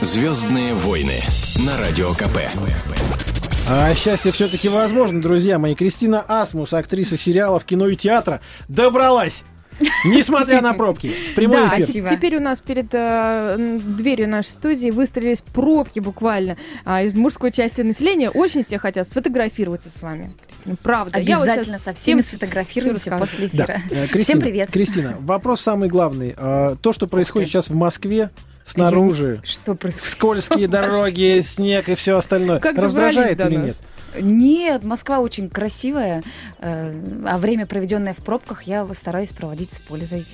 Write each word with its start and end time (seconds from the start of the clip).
Звездные 0.00 0.74
войны 0.74 1.22
на 1.56 1.76
радио 1.76 2.12
КП. 2.12 2.38
А 3.68 3.94
счастье 3.94 4.30
все-таки 4.32 4.68
возможно, 4.68 5.20
друзья 5.20 5.58
мои. 5.58 5.74
Кристина 5.74 6.20
Асмус, 6.20 6.72
актриса 6.72 7.16
сериалов, 7.16 7.64
кино 7.64 7.88
и 7.88 7.96
театра, 7.96 8.40
добралась 8.68 9.42
Несмотря 10.04 10.62
на 10.62 10.74
пробки. 10.74 11.12
В 11.32 11.34
прямой 11.34 11.56
да, 11.58 11.68
эфир. 11.68 11.84
Спасибо. 11.84 12.08
теперь 12.08 12.36
у 12.36 12.40
нас 12.40 12.60
перед 12.60 12.88
э, 12.92 13.78
дверью 13.82 14.28
нашей 14.28 14.48
студии 14.48 14.90
выстроились 14.90 15.40
пробки 15.40 16.00
буквально 16.00 16.56
а, 16.84 17.02
из 17.02 17.14
мужской 17.14 17.52
части 17.52 17.82
населения. 17.82 18.30
Очень 18.30 18.64
все 18.64 18.78
хотят 18.78 19.06
сфотографироваться 19.06 19.90
с 19.90 20.00
вами, 20.00 20.32
Кристина. 20.46 20.76
Правда. 20.82 21.18
Обязательно 21.18 21.72
Я 21.72 21.72
вот 21.72 21.82
со 21.82 21.92
всеми 21.92 22.20
сфотографируемся 22.20 23.16
после 23.18 23.48
эфира. 23.48 23.66
Да. 23.66 23.74
Э, 23.90 24.06
Кристина, 24.08 24.22
Всем 24.22 24.40
привет. 24.40 24.70
Кристина, 24.70 25.16
вопрос 25.20 25.60
самый 25.60 25.88
главный. 25.88 26.34
А, 26.36 26.76
то, 26.76 26.92
что 26.92 27.06
происходит 27.06 27.48
сейчас 27.48 27.68
в 27.68 27.74
Москве, 27.74 28.30
снаружи. 28.66 29.40
Что 29.44 29.74
происходит? 29.74 30.12
Скользкие 30.12 30.68
дороги, 30.68 31.40
снег 31.40 31.88
и 31.88 31.94
все 31.94 32.18
остальное. 32.18 32.58
Как 32.58 32.76
Раздражает 32.76 33.40
или 33.40 33.56
нет? 33.56 33.76
Нет, 34.18 34.84
Москва 34.84 35.20
очень 35.20 35.50
красивая, 35.50 36.22
э, 36.58 37.02
а 37.26 37.38
время, 37.38 37.66
проведенное 37.66 38.14
в 38.14 38.24
пробках, 38.24 38.62
я 38.62 38.86
стараюсь 38.94 39.30
проводить 39.30 39.72
с 39.74 39.78
пользой. 39.78 40.26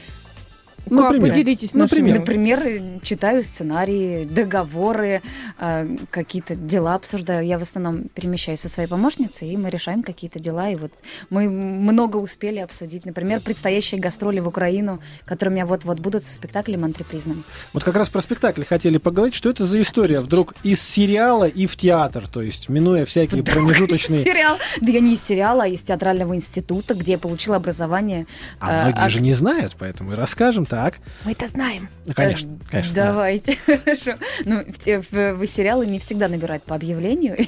Ну, 0.86 1.02
как? 1.02 1.20
Поделитесь 1.20 1.74
например. 1.74 2.18
Например, 2.18 3.00
читаю 3.02 3.44
сценарии, 3.44 4.24
договоры, 4.24 5.22
э, 5.58 5.96
какие-то 6.10 6.54
дела 6.54 6.94
обсуждаю. 6.94 7.46
Я 7.46 7.58
в 7.58 7.62
основном 7.62 8.08
перемещаюсь 8.14 8.60
со 8.60 8.68
своей 8.68 8.88
помощницей, 8.88 9.52
и 9.52 9.56
мы 9.56 9.70
решаем 9.70 10.02
какие-то 10.02 10.38
дела. 10.38 10.70
И 10.70 10.76
вот 10.76 10.92
мы 11.30 11.48
много 11.48 12.16
успели 12.16 12.58
обсудить. 12.58 13.04
Например, 13.06 13.40
предстоящие 13.40 14.00
гастроли 14.00 14.40
в 14.40 14.48
Украину, 14.48 15.00
которые 15.24 15.52
у 15.52 15.54
меня 15.54 15.66
вот-вот 15.66 16.00
будут 16.00 16.24
со 16.24 16.34
спектаклем 16.34 16.84
антрепризным. 16.84 17.44
Вот 17.72 17.84
как 17.84 17.96
раз 17.96 18.08
про 18.08 18.20
спектакль 18.20 18.64
хотели 18.64 18.98
поговорить. 18.98 19.34
Что 19.34 19.50
это 19.50 19.64
за 19.64 19.80
история? 19.80 20.20
Вдруг 20.20 20.54
из 20.62 20.82
сериала 20.82 21.44
и 21.44 21.66
в 21.66 21.76
театр, 21.76 22.28
то 22.28 22.42
есть 22.42 22.68
минуя 22.68 23.04
всякие 23.04 23.42
Вдруг 23.42 23.56
промежуточные... 23.56 24.24
Сериал? 24.24 24.58
Да 24.80 24.90
я 24.90 25.00
не 25.00 25.14
из 25.14 25.22
сериала, 25.22 25.64
а 25.64 25.68
из 25.68 25.82
театрального 25.82 26.34
института, 26.34 26.94
где 26.94 27.12
я 27.12 27.18
получила 27.18 27.56
образование. 27.56 28.26
А 28.60 28.72
э, 28.72 28.82
многие 28.84 29.04
а... 29.04 29.08
же 29.08 29.20
не 29.20 29.34
знают, 29.34 29.76
поэтому 29.78 30.12
и 30.12 30.14
расскажем. 30.14 30.66
Так. 30.72 31.00
Мы 31.26 31.32
это 31.32 31.48
знаем. 31.48 31.90
Ну, 32.06 32.14
конечно, 32.14 32.48
э, 32.48 32.70
конечно. 32.70 32.94
Давайте, 32.94 33.58
да. 33.66 33.76
хорошо. 33.84 34.14
Ну, 34.46 34.60
в, 34.64 35.10
в, 35.10 35.34
в 35.34 35.46
сериалы 35.46 35.86
не 35.86 35.98
всегда 35.98 36.28
набирают 36.28 36.64
по 36.64 36.74
объявлению. 36.74 37.36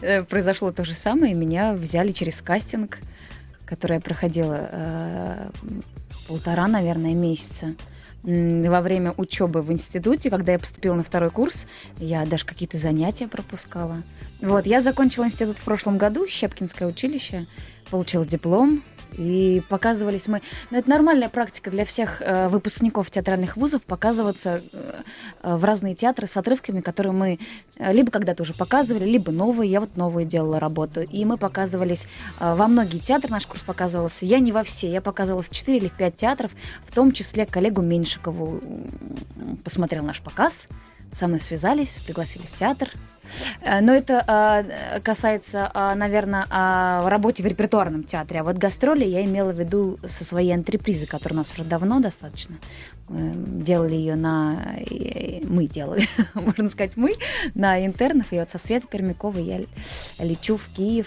Э, 0.00 0.22
произошло 0.22 0.72
то 0.72 0.84
же 0.86 0.94
самое. 0.94 1.34
Меня 1.34 1.74
взяли 1.74 2.12
через 2.12 2.40
кастинг, 2.40 3.00
который 3.66 3.96
я 3.96 4.00
проходила 4.00 4.70
э, 4.72 5.50
полтора, 6.26 6.68
наверное, 6.68 7.12
месяца 7.12 7.74
во 8.22 8.80
время 8.80 9.12
учебы 9.18 9.60
в 9.60 9.70
институте, 9.70 10.30
когда 10.30 10.52
я 10.52 10.58
поступила 10.58 10.94
на 10.94 11.04
второй 11.04 11.30
курс, 11.30 11.66
я 11.98 12.24
даже 12.24 12.46
какие-то 12.46 12.78
занятия 12.78 13.28
пропускала. 13.28 14.02
Вот, 14.40 14.66
я 14.66 14.80
закончила 14.80 15.26
институт 15.26 15.58
в 15.58 15.64
прошлом 15.64 15.98
году, 15.98 16.26
Щепкинское 16.26 16.88
училище, 16.88 17.46
получила 17.90 18.24
диплом, 18.24 18.82
и 19.16 19.62
показывались 19.68 20.28
мы... 20.28 20.42
Но 20.70 20.78
это 20.78 20.88
нормальная 20.90 21.28
практика 21.28 21.70
для 21.70 21.84
всех 21.84 22.20
э, 22.20 22.48
выпускников 22.48 23.10
театральных 23.10 23.56
вузов 23.56 23.82
показываться 23.82 24.62
э, 24.72 25.02
в 25.42 25.64
разные 25.64 25.94
театры 25.94 26.26
с 26.26 26.36
отрывками, 26.36 26.80
которые 26.80 27.12
мы 27.12 27.38
э, 27.76 27.92
либо 27.92 28.10
когда-то 28.10 28.42
уже 28.42 28.54
показывали, 28.54 29.04
либо 29.04 29.32
новые. 29.32 29.70
Я 29.70 29.80
вот 29.80 29.96
новую 29.96 30.26
делала 30.26 30.60
работу. 30.60 31.00
И 31.02 31.24
мы 31.24 31.36
показывались 31.36 32.06
э, 32.38 32.54
во 32.54 32.68
многие 32.68 32.98
театры, 32.98 33.30
наш 33.30 33.46
курс 33.46 33.62
показывался. 33.62 34.26
Я 34.26 34.38
не 34.40 34.52
во 34.52 34.64
все, 34.64 34.90
я 34.90 35.00
показывалась 35.00 35.48
в 35.48 35.54
4 35.54 35.78
или 35.78 35.88
в 35.88 35.96
5 35.96 36.16
театров, 36.16 36.50
в 36.86 36.94
том 36.94 37.12
числе 37.12 37.46
коллегу 37.46 37.82
Меньшикову 37.82 38.60
посмотрел 39.64 40.04
наш 40.04 40.20
показ, 40.20 40.68
со 41.12 41.26
мной 41.28 41.40
связались, 41.40 42.00
пригласили 42.04 42.46
в 42.46 42.54
театр. 42.54 42.90
Э, 43.60 43.80
но 43.80 43.92
это 43.92 44.22
а, 44.26 45.00
касается, 45.00 45.70
а, 45.74 45.94
наверное, 45.94 46.46
о 46.50 47.08
работе 47.08 47.42
в 47.42 47.46
репертуарном 47.46 48.04
театре. 48.04 48.40
А 48.40 48.42
вот 48.42 48.56
гастроли 48.56 49.04
я 49.04 49.24
имела 49.24 49.52
в 49.52 49.58
виду 49.58 49.98
со 50.06 50.24
своей 50.24 50.54
антрепризы, 50.54 51.06
которая 51.06 51.34
у 51.34 51.38
нас 51.38 51.52
уже 51.52 51.64
давно 51.64 52.00
достаточно. 52.00 52.56
Делали 53.08 53.94
ее 53.94 54.16
на... 54.16 54.76
Мы 55.44 55.66
делали, 55.66 56.08
можно 56.34 56.68
сказать, 56.70 56.96
мы, 56.96 57.14
на 57.54 57.84
интернов. 57.84 58.32
И 58.32 58.38
вот 58.38 58.50
со 58.50 58.58
Светой 58.58 58.88
Пермяковой 58.88 59.44
я 59.44 60.24
лечу 60.24 60.56
в 60.56 60.68
Киев, 60.76 61.06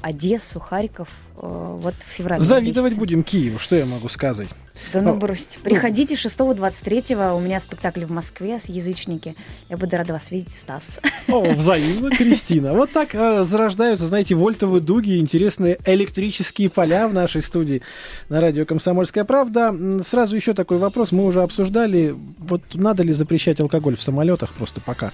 Одессу, 0.00 0.60
Харьков 0.60 1.08
э, 1.36 1.40
вот 1.40 1.94
в 1.94 2.16
феврале. 2.16 2.42
Завидовать 2.42 2.92
месяце. 2.92 3.00
будем 3.00 3.22
Киеву, 3.22 3.58
что 3.58 3.76
я 3.76 3.86
могу 3.86 4.08
сказать? 4.08 4.48
Да 4.92 5.00
ну 5.00 5.14
бросьте. 5.14 5.58
Приходите 5.58 6.14
6-23 6.14 7.34
у 7.36 7.40
меня 7.40 7.60
спектакль 7.60 8.04
в 8.04 8.10
Москве 8.10 8.58
с 8.58 8.66
язычники. 8.66 9.36
Я 9.68 9.76
буду 9.76 9.96
рада 9.96 10.12
вас 10.12 10.30
видеть, 10.30 10.54
Стас. 10.54 10.82
О, 11.28 11.42
взаимно, 11.52 12.10
Кристина. 12.10 12.72
Вот 12.72 12.92
так 12.92 13.14
э, 13.14 13.44
зарождаются, 13.44 14.06
знаете, 14.06 14.34
вольтовые 14.34 14.82
дуги, 14.82 15.18
интересные 15.18 15.78
электрические 15.86 16.70
поля 16.70 17.06
в 17.08 17.14
нашей 17.14 17.42
студии 17.42 17.82
на 18.28 18.40
радио 18.40 18.64
«Комсомольская 18.64 19.24
правда». 19.24 19.74
Сразу 20.04 20.36
еще 20.36 20.52
такой 20.52 20.78
вопрос. 20.78 21.12
Мы 21.12 21.24
уже 21.24 21.42
обсуждали, 21.42 22.14
вот 22.38 22.62
надо 22.74 23.02
ли 23.02 23.12
запрещать 23.12 23.60
алкоголь 23.60 23.96
в 23.96 24.02
самолетах 24.02 24.52
просто 24.52 24.80
пока? 24.80 25.12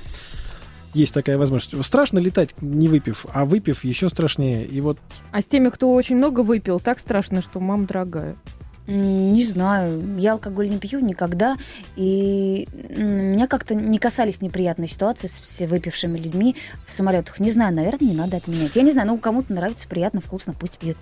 Есть 0.94 1.14
такая 1.14 1.38
возможность. 1.38 1.84
Страшно 1.84 2.18
летать, 2.18 2.50
не 2.60 2.88
выпив, 2.88 3.26
а 3.32 3.44
выпив 3.44 3.84
еще 3.84 4.08
страшнее. 4.08 4.64
И 4.64 4.80
вот... 4.80 4.98
А 5.32 5.42
с 5.42 5.46
теми, 5.46 5.68
кто 5.68 5.92
очень 5.92 6.16
много 6.16 6.40
выпил, 6.40 6.80
так 6.80 6.98
страшно, 6.98 7.42
что 7.42 7.60
мама 7.60 7.86
дорогая. 7.86 8.36
Не 8.86 9.44
знаю, 9.44 10.16
я 10.16 10.32
алкоголь 10.32 10.70
не 10.70 10.78
пью 10.78 11.00
никогда, 11.00 11.58
и 11.94 12.66
меня 12.96 13.46
как-то 13.46 13.74
не 13.74 13.98
касались 13.98 14.40
неприятные 14.40 14.88
ситуации 14.88 15.26
с 15.26 15.66
выпившими 15.66 16.18
людьми 16.18 16.56
в 16.86 16.92
самолетах. 16.94 17.38
Не 17.38 17.50
знаю, 17.50 17.74
наверное, 17.74 18.08
не 18.08 18.16
надо 18.16 18.38
отменять. 18.38 18.76
Я 18.76 18.82
не 18.82 18.92
знаю, 18.92 19.08
ну 19.08 19.18
кому-то 19.18 19.52
нравится 19.52 19.86
приятно, 19.86 20.22
вкусно, 20.22 20.54
пусть 20.58 20.78
пьет. 20.78 20.96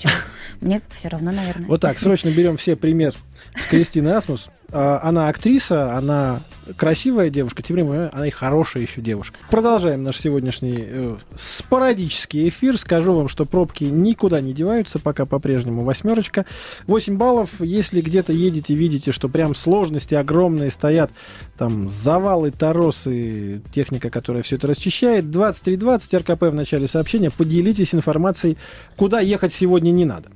Мне 0.60 0.82
все 0.96 1.06
равно, 1.06 1.30
наверное. 1.30 1.68
Вот 1.68 1.80
так, 1.80 2.00
срочно 2.00 2.30
берем 2.30 2.56
все 2.56 2.74
пример 2.74 3.14
с 3.54 3.66
Кристины 3.66 4.10
Асмус. 4.10 4.48
А, 4.72 5.00
она 5.02 5.28
актриса, 5.28 5.94
она 5.96 6.42
красивая 6.76 7.30
девушка, 7.30 7.62
тем 7.62 7.76
не 7.76 7.82
менее, 7.84 8.08
она 8.12 8.26
и 8.26 8.30
хорошая 8.30 8.82
еще 8.82 9.00
девушка. 9.00 9.38
Продолжаем 9.50 10.02
наш 10.02 10.18
сегодняшний 10.18 10.76
э, 10.78 11.16
спорадический 11.38 12.48
эфир. 12.48 12.76
Скажу 12.76 13.14
вам, 13.14 13.28
что 13.28 13.44
пробки 13.44 13.84
никуда 13.84 14.40
не 14.40 14.52
деваются, 14.52 14.98
пока 14.98 15.24
по-прежнему 15.24 15.82
восьмерочка. 15.82 16.46
8 16.88 17.16
баллов, 17.16 17.50
если 17.60 18.00
где-то 18.00 18.32
едете, 18.32 18.74
видите, 18.74 19.12
что 19.12 19.28
прям 19.28 19.54
сложности 19.54 20.14
огромные 20.14 20.70
стоят, 20.70 21.12
там 21.56 21.88
завалы, 21.88 22.50
торосы, 22.50 23.62
техника, 23.72 24.10
которая 24.10 24.42
все 24.42 24.56
это 24.56 24.66
расчищает. 24.66 25.30
2320 25.30 26.14
РКП 26.14 26.42
в 26.42 26.54
начале 26.54 26.88
сообщения. 26.88 27.30
Поделитесь 27.30 27.94
информацией, 27.94 28.56
куда 28.96 29.20
ехать 29.20 29.54
сегодня 29.54 29.92
не 29.92 30.04
надо. 30.04 30.28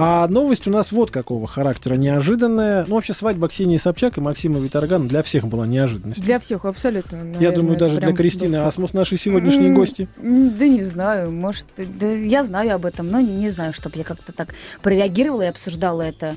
А 0.00 0.28
новость 0.28 0.68
у 0.68 0.70
нас 0.70 0.92
вот 0.92 1.10
какого 1.10 1.48
характера, 1.48 1.94
неожиданная. 1.94 2.84
Ну, 2.86 2.94
вообще, 2.94 3.14
свадьба 3.14 3.48
Ксении 3.48 3.78
Собчак 3.78 4.16
и 4.16 4.20
Максима 4.20 4.60
Виторгана 4.60 5.08
для 5.08 5.24
всех 5.24 5.48
была 5.48 5.66
неожиданностью. 5.66 6.24
Для 6.24 6.38
всех, 6.38 6.64
абсолютно. 6.66 7.18
Наверное, 7.18 7.40
Я 7.40 7.50
думаю, 7.50 7.76
даже 7.76 7.96
для 7.96 8.12
Кристины 8.12 8.56
Асмус, 8.56 8.92
нашей 8.92 9.18
сегодняшней 9.18 9.72
гости. 9.72 10.08
Да 10.16 10.68
не 10.68 10.84
знаю, 10.84 11.32
может, 11.32 11.66
да, 11.76 12.12
я 12.12 12.44
знаю 12.44 12.76
об 12.76 12.86
этом, 12.86 13.08
но 13.08 13.18
не, 13.20 13.48
знаю, 13.50 13.72
чтобы 13.72 13.98
я 13.98 14.04
как-то 14.04 14.32
так 14.32 14.54
прореагировала 14.82 15.42
и 15.42 15.46
обсуждала 15.46 16.02
это 16.02 16.36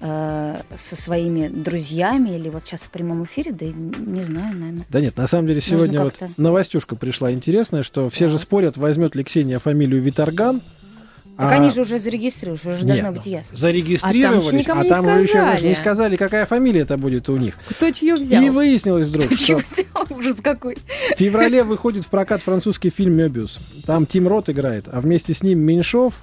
э, 0.00 0.56
со 0.74 0.96
своими 0.96 1.48
друзьями 1.48 2.30
или 2.30 2.48
вот 2.48 2.64
сейчас 2.64 2.80
в 2.80 2.88
прямом 2.88 3.24
эфире, 3.24 3.52
да 3.52 3.66
не 3.66 4.22
знаю, 4.22 4.56
наверное. 4.56 4.86
Да 4.88 5.00
нет, 5.02 5.18
на 5.18 5.26
самом 5.26 5.48
деле 5.48 5.60
сегодня 5.60 6.02
вот 6.02 6.14
новостюшка 6.38 6.96
пришла 6.96 7.30
интересная, 7.30 7.82
что 7.82 8.08
все 8.08 8.24
да. 8.24 8.30
же 8.30 8.38
спорят, 8.38 8.78
возьмет 8.78 9.14
ли 9.14 9.22
Ксения 9.22 9.58
фамилию 9.58 10.00
Виторган, 10.00 10.62
так 11.36 11.50
а... 11.50 11.54
они 11.54 11.70
же 11.70 11.82
уже 11.82 11.98
зарегистрировались, 11.98 12.64
уже 12.64 12.84
Нет, 12.84 12.86
должно 12.86 13.12
быть 13.12 13.26
ясно. 13.26 13.56
Зарегистрировались, 13.56 14.66
а 14.66 14.68
там, 14.68 14.78
а 14.78 14.84
там 14.84 15.06
не 15.06 15.22
еще 15.22 15.66
не 15.66 15.74
сказали, 15.74 16.16
какая 16.16 16.46
фамилия 16.46 16.82
это 16.82 16.98
будет 16.98 17.28
у 17.28 17.36
них. 17.36 17.54
Кто 17.70 17.90
чье 17.90 18.14
взял? 18.14 18.42
И 18.42 18.50
выяснилось 18.50 19.06
вдруг, 19.06 19.26
Кто 19.26 19.36
что 19.36 19.56
взял? 19.56 20.06
Ужас 20.18 20.36
какой. 20.42 20.76
В 21.14 21.18
феврале 21.18 21.64
выходит 21.64 22.04
в 22.04 22.08
прокат 22.08 22.42
французский 22.42 22.90
фильм 22.90 23.16
«Мебиус». 23.16 23.58
Там 23.86 24.06
Тим 24.06 24.28
Рот 24.28 24.50
играет, 24.50 24.86
а 24.92 25.00
вместе 25.00 25.32
с 25.32 25.42
ним 25.42 25.60
Меньшов, 25.60 26.14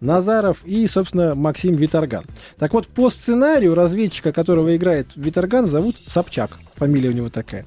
Назаров 0.00 0.64
и, 0.64 0.86
собственно, 0.86 1.34
Максим 1.34 1.74
Виторган. 1.74 2.24
Так 2.58 2.72
вот, 2.74 2.86
по 2.88 3.10
сценарию 3.10 3.74
разведчика, 3.74 4.32
которого 4.32 4.76
играет 4.76 5.08
Виторган, 5.16 5.66
зовут 5.66 5.96
Собчак. 6.06 6.58
Фамилия 6.74 7.10
у 7.10 7.12
него 7.12 7.28
такая. 7.28 7.64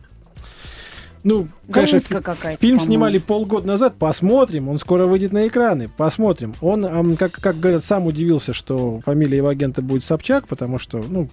Ну, 1.24 1.48
конечно, 1.72 2.00
фи- 2.00 2.58
фильм 2.60 2.80
снимали 2.80 3.18
полгода 3.18 3.68
назад. 3.68 3.96
Посмотрим, 4.00 4.70
он 4.70 4.80
скоро 4.80 5.06
выйдет 5.06 5.34
на 5.34 5.48
экраны. 5.48 5.90
Посмотрим. 5.96 6.54
Он, 6.62 7.16
как, 7.16 7.34
как 7.34 7.60
говорят, 7.60 7.84
сам 7.84 8.06
удивился, 8.08 8.54
что 8.54 9.02
фамилия 9.06 9.38
его 9.38 9.48
агента 9.50 9.82
будет 9.82 10.04
Собчак, 10.04 10.48
потому 10.48 10.80
что, 10.80 11.04
ну, 11.08 11.30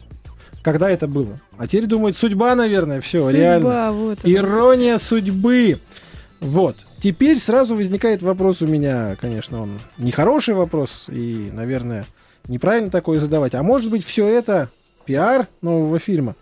когда 0.63 0.91
это 0.91 1.07
было. 1.07 1.37
А 1.57 1.67
теперь 1.67 1.87
думает, 1.87 2.17
судьба, 2.17 2.55
наверное, 2.55 3.01
все, 3.01 3.19
судьба, 3.25 3.33
реально. 3.33 3.91
Вот 3.93 4.19
Ирония 4.25 4.99
судьбы. 4.99 5.79
Вот. 6.41 6.77
Теперь 7.03 7.39
сразу 7.39 7.75
возникает 7.75 8.23
вопрос 8.23 8.61
у 8.63 8.67
меня, 8.67 9.17
конечно, 9.21 9.63
он 9.63 9.79
нехороший 9.99 10.55
вопрос 10.55 11.07
и, 11.09 11.49
наверное, 11.53 12.05
неправильно 12.47 12.91
такое 12.91 13.21
задавать. 13.21 13.55
А 13.55 13.63
может 13.63 13.91
быть, 13.91 14.05
все 14.05 14.27
это 14.27 14.69
пиар 15.05 15.47
нового 15.63 15.99
фильма? 15.99 16.35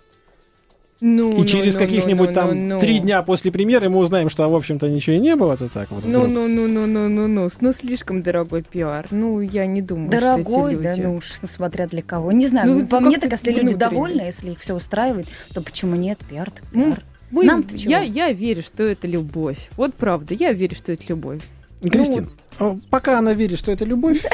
Ну, 1.01 1.33
И 1.33 1.37
ну, 1.37 1.45
через 1.45 1.75
ну, 1.75 1.81
каких-нибудь 1.81 2.31
ну, 2.31 2.35
там 2.35 2.69
ну, 2.69 2.75
ну. 2.75 2.81
три 2.81 3.01
дня 3.01 3.23
после 3.23 3.53
премьеры 3.53 3.91
мы 3.91 3.99
узнаем, 3.99 4.31
что, 4.31 4.49
в 4.49 4.55
общем-то, 4.55 4.89
ничего 4.89 5.17
и 5.17 5.19
не 5.19 5.37
было, 5.37 5.53
это 5.53 5.69
так 5.69 5.91
вот. 5.91 6.05
Ну, 6.05 6.21
вдруг. 6.21 6.35
ну, 6.35 6.49
ну, 6.49 6.67
ну, 6.67 6.87
ну, 6.87 7.09
ну, 7.09 7.27
ну, 7.29 7.49
ну, 7.61 7.73
слишком 7.73 8.23
дорогой 8.23 8.63
пиар. 8.63 9.07
Ну, 9.11 9.41
я 9.41 9.67
не 9.67 9.83
думаю, 9.83 10.11
Дорогой, 10.11 10.45
что 10.45 10.69
эти 10.71 10.83
да, 10.83 10.91
люди... 10.95 11.07
ну 11.07 11.17
уж, 11.17 11.35
ну, 11.43 11.49
смотря 11.49 11.87
для 11.87 12.01
кого. 12.03 12.33
Не 12.33 12.47
знаю, 12.47 12.69
Ну, 12.69 12.81
ну, 12.81 12.89
по 12.89 13.01
мне 13.01 13.19
так, 13.19 13.31
если 13.33 13.51
люди 13.51 13.61
внутренне. 13.75 13.79
довольны, 13.79 14.21
если 14.23 14.53
их 14.53 14.61
все 14.61 14.75
устраивает, 14.75 15.27
то 15.53 15.61
почему 15.61 15.97
нет? 15.97 16.19
Пиар 16.31 16.51
так 16.51 16.65
Ну, 16.73 16.85
пиар. 16.93 17.05
Мы- 17.31 17.45
Нам-то 17.45 17.77
чего? 17.77 17.91
я, 17.91 18.01
я 18.01 18.33
верю, 18.33 18.63
что 18.63 18.85
это 18.85 19.07
любовь. 19.07 19.69
Вот 19.77 19.95
правда, 19.95 20.33
я 20.35 20.53
верю, 20.53 20.77
что 20.77 20.93
это 20.93 21.03
любовь. 21.09 21.43
Кристин, 21.83 22.29
а, 22.29 22.46
пока 22.91 23.19
она 23.19 23.35
верит, 23.35 23.59
что 23.59 23.73
это 23.73 23.85
любовь, 23.85 24.25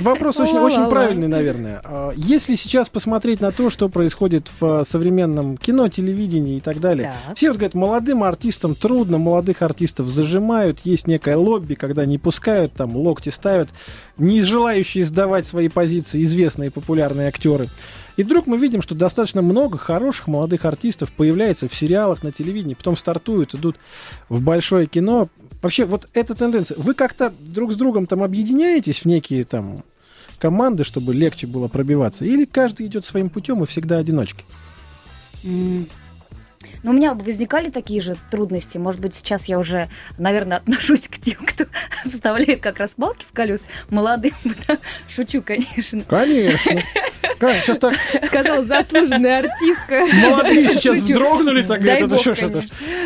вопрос 0.00 0.38
очень, 0.38 0.58
очень 0.58 0.88
правильный, 0.88 1.28
наверное. 1.28 1.80
А, 1.84 2.12
Если 2.16 2.54
сейчас 2.54 2.88
посмотреть 2.88 3.40
на 3.40 3.52
то, 3.52 3.70
что 3.70 3.88
происходит 3.88 4.50
в 4.60 4.80
а, 4.80 4.84
современном 4.84 5.56
кино, 5.56 5.88
телевидении 5.88 6.58
и 6.58 6.60
так 6.60 6.80
далее, 6.80 7.14
Так. 7.26 7.36
все 7.36 7.48
вот 7.48 7.56
говорят, 7.56 7.74
молодым 7.74 8.22
артистам 8.22 8.74
трудно, 8.74 9.18
молодых 9.18 9.62
артистов 9.62 10.08
зажимают, 10.08 10.80
есть 10.84 11.06
некое 11.06 11.36
лобби, 11.36 11.74
когда 11.74 12.04
не 12.04 12.18
пускают, 12.18 12.72
там 12.72 12.96
локти 12.96 13.30
ставят, 13.30 13.68
не 14.18 14.42
желающие 14.42 15.04
сдавать 15.04 15.46
свои 15.46 15.68
позиции 15.68 16.22
известные 16.22 16.70
популярные 16.70 17.28
актеры. 17.28 17.68
И 18.16 18.22
вдруг 18.22 18.46
мы 18.46 18.58
видим, 18.58 18.82
что 18.82 18.94
достаточно 18.94 19.40
много 19.40 19.78
хороших 19.78 20.26
молодых 20.26 20.66
артистов 20.66 21.10
появляется 21.12 21.68
в 21.68 21.74
сериалах, 21.74 22.22
на 22.22 22.32
телевидении, 22.32 22.74
потом 22.74 22.96
стартуют, 22.96 23.54
идут 23.54 23.76
в 24.28 24.42
большое 24.44 24.86
кино. 24.86 25.28
Вообще, 25.62 25.84
вот 25.84 26.08
эта 26.14 26.34
тенденция. 26.34 26.76
Вы 26.78 26.94
как-то 26.94 27.32
друг 27.38 27.72
с 27.72 27.76
другом 27.76 28.06
там 28.06 28.22
объединяетесь 28.22 29.00
в 29.00 29.04
некие 29.04 29.44
там 29.44 29.84
команды, 30.38 30.84
чтобы 30.84 31.14
легче 31.14 31.46
было 31.46 31.68
пробиваться? 31.68 32.24
Или 32.24 32.46
каждый 32.46 32.86
идет 32.86 33.04
своим 33.04 33.28
путем 33.28 33.62
и 33.62 33.66
всегда 33.66 33.98
одиночки? 33.98 34.44
М. 35.44 35.86
Ну, 36.82 36.92
у 36.92 36.94
меня 36.94 37.14
возникали 37.14 37.68
такие 37.68 38.00
же 38.00 38.16
трудности. 38.30 38.78
Может 38.78 39.00
быть, 39.00 39.14
сейчас 39.14 39.46
я 39.46 39.58
уже, 39.58 39.90
наверное, 40.16 40.58
отношусь 40.58 41.08
к 41.08 41.18
тем, 41.18 41.44
кто 41.44 41.66
вставляет 42.10 42.62
как 42.62 42.78
раз 42.78 42.92
палки 42.96 43.24
в 43.28 43.32
колес 43.32 43.66
молодым. 43.90 44.32
Шучу, 45.08 45.42
конечно. 45.42 46.02
Конечно. 46.02 46.80
Конечно, 47.40 47.62
Сейчас 47.74 47.78
так 47.78 47.94
Сказала 48.26 48.62
заслуженная 48.62 49.38
артистка. 49.38 50.06
молодые 50.14 50.68
сейчас 50.74 50.98
вздрогнули, 50.98 51.62
так 51.62 51.82
Дай 51.82 52.02
это 52.02 52.18
что, 52.18 52.34
что-то. 52.34 52.62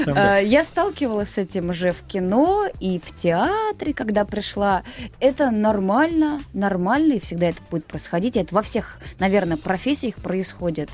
А, 0.06 0.38
Я 0.40 0.64
сталкивалась 0.64 1.30
с 1.30 1.38
этим 1.38 1.70
уже 1.70 1.92
в 1.92 2.02
кино 2.02 2.66
и 2.80 3.00
в 3.04 3.16
театре, 3.16 3.94
когда 3.94 4.24
пришла. 4.24 4.82
Это 5.20 5.50
нормально, 5.50 6.40
нормально, 6.52 7.14
и 7.14 7.20
всегда 7.20 7.48
это 7.50 7.58
будет 7.70 7.86
происходить. 7.86 8.36
Это 8.36 8.52
во 8.54 8.62
всех, 8.62 8.98
наверное, 9.20 9.56
профессиях 9.56 10.16
происходит. 10.16 10.90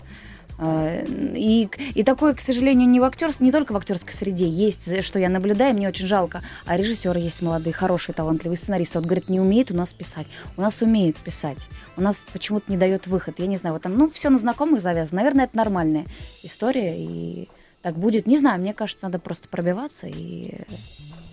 А, 0.63 1.03
И, 1.35 1.71
и 1.95 2.05
такое, 2.05 2.35
к 2.35 2.41
сожалению, 2.41 2.87
не, 2.87 3.01
в 3.01 3.05
актерс- 3.05 3.37
не 3.41 3.51
только 3.51 3.73
в 3.73 3.77
актерской 3.79 4.13
среде 4.13 4.47
есть, 4.47 4.85
за 4.85 5.03
что 5.03 5.19
я 5.19 5.31
наблюдаю, 5.31 5.75
мне 5.75 5.89
очень 5.89 6.07
жалко. 6.07 6.43
А 6.67 6.77
режиссеры 6.77 7.19
есть 7.19 7.41
молодые, 7.41 7.73
хорошие, 7.73 8.15
талантливые 8.15 8.59
сценаристы. 8.59 8.99
Вот 8.99 9.07
говорят, 9.07 9.31
не 9.31 9.41
умеет 9.41 9.71
у 9.71 9.75
нас 9.75 9.95
писать. 9.95 10.27
У 10.59 10.61
нас 10.61 10.83
умеют 10.83 11.17
писать. 11.17 11.67
У 11.97 12.03
нас 12.03 12.23
почему-то 12.33 12.71
не 12.71 12.77
дает 12.77 13.07
выход. 13.07 13.39
Я 13.39 13.47
не 13.47 13.57
знаю, 13.57 13.73
вот 13.73 13.83
там, 13.83 13.95
ну, 13.95 14.11
все 14.11 14.29
на 14.29 14.39
знакомых 14.39 14.83
завязано. 14.83 15.17
Наверное, 15.17 15.47
это 15.47 15.57
нормальная 15.57 16.05
история, 16.43 17.03
и 17.03 17.49
так 17.81 17.97
будет. 17.97 18.27
Не 18.27 18.37
знаю, 18.37 18.61
мне 18.61 18.75
кажется, 18.75 19.07
надо 19.07 19.19
просто 19.19 19.49
пробиваться, 19.49 20.09
и, 20.09 20.61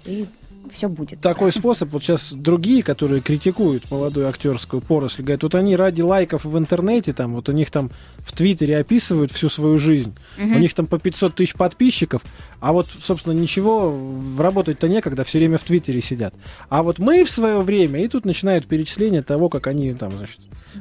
и 0.05 0.27
все 0.73 0.87
будет. 0.89 1.19
Такой 1.21 1.51
способ, 1.51 1.89
вот 1.91 2.03
сейчас 2.03 2.33
другие, 2.33 2.83
которые 2.83 3.21
критикуют 3.21 3.89
молодую 3.91 4.27
актерскую 4.27 4.81
поросль, 4.81 5.21
говорят, 5.23 5.43
вот 5.43 5.55
они 5.55 5.75
ради 5.75 6.01
лайков 6.01 6.45
в 6.45 6.57
интернете, 6.57 7.13
там, 7.13 7.33
вот 7.35 7.49
у 7.49 7.51
них 7.51 7.71
там 7.71 7.91
в 8.19 8.35
Твиттере 8.35 8.77
описывают 8.77 9.31
всю 9.31 9.49
свою 9.49 9.79
жизнь, 9.79 10.15
Мгм. 10.37 10.55
у 10.55 10.59
них 10.59 10.73
там 10.73 10.87
по 10.87 10.97
500 10.99 11.35
тысяч 11.35 11.53
подписчиков, 11.53 12.21
а 12.59 12.73
вот, 12.73 12.87
собственно, 12.99 13.33
ничего 13.33 13.97
работать-то 14.37 14.87
некогда, 14.87 15.23
все 15.23 15.39
время 15.39 15.57
в 15.57 15.63
Твиттере 15.63 16.01
сидят. 16.01 16.33
А 16.69 16.83
вот 16.83 16.99
мы 16.99 17.23
в 17.23 17.29
свое 17.29 17.61
время, 17.61 18.03
и 18.03 18.07
тут 18.07 18.25
начинают 18.25 18.65
перечисление 18.67 19.21
того, 19.23 19.49
как 19.49 19.67
они 19.67 19.93
там, 19.93 20.11
значит, 20.11 20.39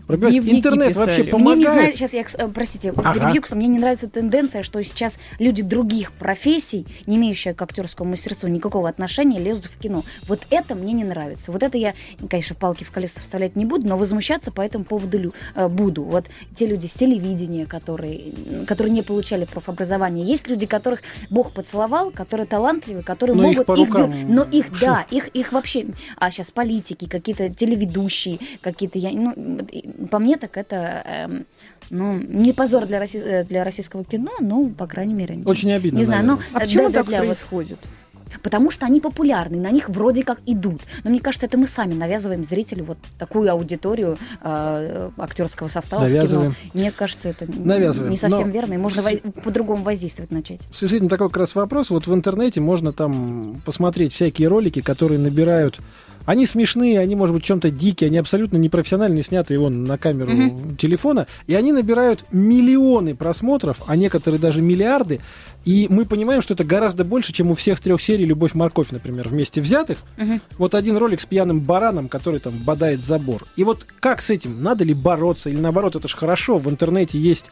Дневники 0.08 0.56
Интернет 0.58 0.88
писали. 0.88 1.04
вообще 1.06 1.22
Мне 1.22 1.24
Мне 1.24 1.26
не 1.26 1.32
помогает. 1.64 1.74
нравится, 1.76 1.96
сейчас 1.98 2.12
я, 2.14 2.44
э, 2.44 2.48
простите, 2.48 2.90
Ага. 2.96 3.14
перебью, 3.14 3.42
что 3.44 3.56
мне 3.56 3.66
не 3.68 3.78
нравится 3.78 4.08
тенденция, 4.08 4.62
что 4.62 4.82
сейчас 4.82 5.18
люди 5.38 5.62
других 5.62 6.12
профессий, 6.12 6.86
не 7.06 7.16
имеющие 7.16 7.54
к 7.54 7.62
актерскому 7.62 8.10
мастерству 8.10 8.48
никакого 8.48 8.88
отношения, 8.88 9.38
лезут 9.38 9.66
в 9.66 9.78
кино. 9.78 10.04
Вот 10.28 10.46
это 10.50 10.74
мне 10.74 10.92
не 10.92 11.04
нравится. 11.04 11.52
Вот 11.52 11.62
это 11.62 11.78
я, 11.78 11.94
конечно, 12.28 12.54
палки 12.54 12.84
в 12.84 12.90
колеса 12.90 13.20
вставлять 13.20 13.56
не 13.56 13.64
буду, 13.64 13.86
но 13.88 13.96
возмущаться 13.96 14.50
по 14.50 14.60
этому 14.60 14.84
поводу 14.84 15.32
э, 15.54 15.68
буду. 15.68 16.02
Вот 16.04 16.26
те 16.54 16.66
люди 16.66 16.86
с 16.86 16.92
телевидения, 16.92 17.66
которые, 17.66 18.32
которые 18.66 18.92
не 18.92 19.02
получали 19.02 19.44
профобразование, 19.44 20.24
есть 20.26 20.48
люди, 20.48 20.66
которых 20.66 21.00
Бог 21.30 21.52
поцеловал, 21.52 22.10
которые 22.10 22.46
талантливые, 22.46 23.02
которые 23.02 23.36
Но 23.36 23.50
их 23.50 23.56
могут... 23.58 23.66
по 23.66 23.74
бы- 23.76 23.86
рукам. 23.86 24.14
но 24.28 24.42
их, 24.44 24.78
да, 24.80 25.06
их, 25.10 25.28
их 25.28 25.52
вообще... 25.52 25.86
А 26.18 26.30
сейчас 26.30 26.50
политики, 26.50 27.06
какие-то 27.08 27.48
телеведущие, 27.48 28.38
какие-то... 28.60 28.98
Я, 28.98 29.10
ну, 29.12 29.32
по 30.10 30.18
мне 30.18 30.36
так 30.36 30.56
это... 30.56 31.02
эм, 31.04 31.46
ну, 31.90 32.14
не 32.14 32.52
позор 32.52 32.86
для, 32.86 32.98
росси- 33.02 33.22
э, 33.22 33.44
для 33.44 33.62
российского 33.64 34.04
кино, 34.04 34.30
ну, 34.40 34.70
по 34.70 34.86
крайней 34.86 35.14
мере. 35.14 35.38
Очень 35.44 35.72
обидно, 35.72 35.98
Не 35.98 36.04
знаю, 36.04 36.24
ну, 36.24 36.36
наверное. 36.36 36.50
А 36.54 36.58
э, 36.58 36.60
почему 36.66 36.82
да, 36.84 36.88
да, 36.90 36.98
так 37.00 37.06
для 37.06 37.18
происходит? 37.20 37.78
Потому 38.42 38.70
что 38.72 38.84
они 38.86 39.00
популярны, 39.00 39.58
на 39.60 39.70
них 39.70 39.88
вроде 39.88 40.24
как 40.24 40.40
идут. 40.46 40.80
Но 41.04 41.10
мне 41.10 41.20
кажется, 41.20 41.46
это 41.46 41.56
мы 41.56 41.66
сами 41.68 41.94
навязываем 41.94 42.44
зрителю 42.44 42.84
вот 42.84 42.98
такую 43.18 43.50
аудиторию 43.50 44.18
э, 44.42 45.10
актерского 45.16 45.68
состава 45.68 46.02
Навязываем. 46.02 46.52
в 46.52 46.56
кино. 46.56 46.70
Мне 46.74 46.90
кажется, 46.90 47.28
это 47.28 47.46
Навязываем. 47.48 48.10
не 48.10 48.16
совсем 48.16 48.48
Но 48.48 48.52
верно, 48.52 48.74
и 48.74 48.78
можно 48.78 49.00
с- 49.00 49.10
воз- 49.10 49.20
по-другому 49.44 49.84
воздействовать 49.84 50.32
начать. 50.32 50.60
Действительно, 50.68 51.08
такой 51.08 51.28
как 51.28 51.36
раз 51.38 51.54
вопрос. 51.54 51.90
Вот 51.90 52.06
в 52.08 52.12
интернете 52.14 52.60
можно 52.60 52.92
там 52.92 53.62
посмотреть 53.64 54.12
всякие 54.12 54.48
ролики, 54.48 54.80
которые 54.80 55.20
набирают... 55.20 55.78
Они 56.26 56.44
смешные, 56.44 56.98
они, 57.00 57.14
может 57.16 57.34
быть, 57.34 57.44
чем-то 57.44 57.70
дикие, 57.70 58.08
они 58.08 58.18
абсолютно 58.18 58.56
непрофессиональные, 58.56 59.22
снятые 59.22 59.58
вон 59.58 59.84
на 59.84 59.96
камеру 59.96 60.32
Мгм. 60.32 60.76
телефона, 60.76 61.26
и 61.46 61.54
они 61.54 61.72
набирают 61.72 62.24
миллионы 62.32 63.14
просмотров, 63.14 63.78
а 63.86 63.96
некоторые 63.96 64.40
даже 64.40 64.60
миллиарды, 64.60 65.20
и 65.64 65.86
мы 65.88 66.04
понимаем, 66.04 66.42
что 66.42 66.54
это 66.54 66.64
гораздо 66.64 67.04
больше, 67.04 67.32
чем 67.32 67.50
у 67.50 67.54
всех 67.54 67.80
трех 67.80 68.00
серий 68.02 68.26
«Любовь, 68.26 68.54
морковь», 68.54 68.90
например, 68.90 69.28
вместе 69.28 69.60
взятых. 69.60 69.98
Мгм. 70.16 70.40
Вот 70.58 70.74
один 70.74 70.96
ролик 70.96 71.20
с 71.20 71.26
пьяным 71.26 71.60
бараном, 71.60 72.08
который 72.08 72.40
там 72.40 72.54
бодает 72.58 73.00
забор. 73.04 73.46
И 73.56 73.64
вот 73.64 73.86
как 74.00 74.20
с 74.20 74.30
этим? 74.30 74.62
Надо 74.62 74.84
ли 74.84 74.94
бороться? 74.94 75.48
Или 75.48 75.58
наоборот, 75.60 75.96
это 75.96 76.08
же 76.08 76.16
хорошо, 76.16 76.58
в 76.58 76.68
интернете 76.68 77.18
есть 77.18 77.46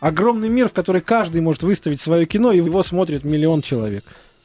огромный 0.00 0.48
мир, 0.48 0.68
в 0.68 0.72
который 0.72 1.00
каждый 1.00 1.40
может 1.40 1.62
выставить 1.62 2.00
свое 2.00 2.26
кино, 2.26 2.52
и 2.52 2.56
его 2.56 2.82
смотрит 2.82 3.22
миллион 3.24 3.62
человек. 3.62 4.04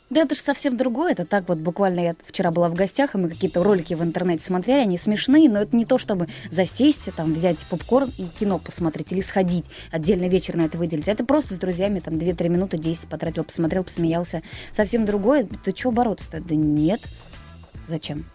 Да 0.09 0.21
это 0.21 0.35
же 0.35 0.41
совсем 0.41 0.77
другое. 0.77 1.13
Это 1.13 1.25
так 1.25 1.49
вот 1.49 1.57
буквально 1.57 1.99
я 1.99 2.15
вчера 2.27 2.51
была 2.51 2.69
в 2.69 2.75
гостях, 2.75 3.15
и 3.15 3.17
мы 3.17 3.27
какие-то 3.29 3.63
ролики 3.63 3.95
в 3.95 4.03
интернете 4.03 4.43
смотрели, 4.43 4.81
они 4.81 4.97
смешные, 4.97 5.49
но 5.49 5.61
это 5.61 5.75
не 5.75 5.85
то, 5.85 5.97
чтобы 5.97 6.27
засесть, 6.51 7.09
там, 7.15 7.33
взять 7.33 7.65
попкорн 7.65 8.11
и 8.17 8.25
кино 8.39 8.59
посмотреть, 8.59 9.11
или 9.11 9.21
сходить, 9.21 9.65
отдельный 9.91 10.29
вечер 10.29 10.55
на 10.57 10.63
это 10.63 10.77
выделить. 10.77 11.07
Это 11.07 11.25
просто 11.25 11.55
с 11.55 11.57
друзьями, 11.57 11.99
там, 11.99 12.15
2-3 12.15 12.49
минуты, 12.49 12.77
10 12.77 13.07
потратил, 13.07 13.43
посмотрел, 13.43 13.83
посмеялся. 13.83 14.43
Совсем 14.71 15.05
другое. 15.05 15.47
Ты 15.63 15.73
чего 15.73 15.91
бороться-то? 15.91 16.39
Да 16.39 16.55
нет. 16.55 17.01
Зачем? 17.87 18.25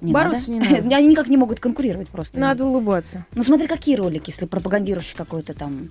Не 0.00 0.12
Бороться 0.12 0.50
надо. 0.50 0.68
не 0.68 0.80
надо. 0.80 0.96
Они 0.96 1.08
никак 1.08 1.28
не 1.28 1.36
могут 1.36 1.60
конкурировать 1.60 2.08
просто. 2.08 2.38
Надо 2.38 2.64
улыбаться. 2.64 3.24
Ну 3.34 3.44
смотри, 3.44 3.68
какие 3.68 3.94
ролики, 3.94 4.30
если 4.30 4.46
пропагандирующий 4.46 5.16
какой-то 5.16 5.54
там, 5.54 5.90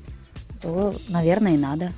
то, 0.62 0.94
наверное, 1.08 1.54
и 1.54 1.58
надо. 1.58 1.94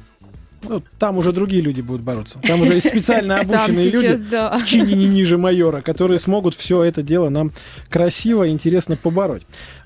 Ну, 0.68 0.84
там 1.00 1.18
уже 1.18 1.32
другие 1.32 1.62
люди 1.62 1.82
будут 1.82 2.04
бороться. 2.04 2.40
Там 2.40 2.62
уже 2.62 2.76
есть 2.76 2.88
специально 2.88 3.40
обученные 3.40 3.90
люди 3.90 4.16
в 4.16 4.66
чине 4.66 4.96
не 4.96 5.08
ниже 5.08 5.38
майора, 5.38 5.82
которые 5.82 6.20
смогут 6.20 6.56
все 6.56 6.84
это 6.84 7.04
дело 7.04 7.30
нам 7.30 7.52
красиво 7.90 8.44
и 8.44 8.50
интересно 8.50 8.96
побороть. 8.96 9.44